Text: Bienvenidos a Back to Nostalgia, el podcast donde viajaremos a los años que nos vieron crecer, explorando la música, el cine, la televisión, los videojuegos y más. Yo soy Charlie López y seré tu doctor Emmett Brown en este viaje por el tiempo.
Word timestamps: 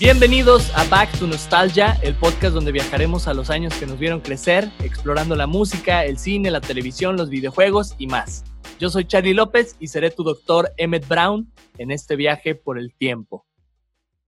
Bienvenidos 0.00 0.70
a 0.76 0.84
Back 0.84 1.10
to 1.18 1.26
Nostalgia, 1.26 1.98
el 2.02 2.14
podcast 2.14 2.54
donde 2.54 2.70
viajaremos 2.70 3.26
a 3.26 3.34
los 3.34 3.50
años 3.50 3.74
que 3.74 3.84
nos 3.84 3.98
vieron 3.98 4.20
crecer, 4.20 4.70
explorando 4.78 5.34
la 5.34 5.48
música, 5.48 6.04
el 6.04 6.18
cine, 6.18 6.52
la 6.52 6.60
televisión, 6.60 7.16
los 7.16 7.30
videojuegos 7.30 7.96
y 7.98 8.06
más. 8.06 8.44
Yo 8.78 8.90
soy 8.90 9.06
Charlie 9.06 9.34
López 9.34 9.74
y 9.80 9.88
seré 9.88 10.12
tu 10.12 10.22
doctor 10.22 10.72
Emmett 10.76 11.08
Brown 11.08 11.52
en 11.78 11.90
este 11.90 12.14
viaje 12.14 12.54
por 12.54 12.78
el 12.78 12.94
tiempo. 12.94 13.44